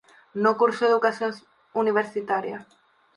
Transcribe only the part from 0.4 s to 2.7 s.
cursó educación universitaria.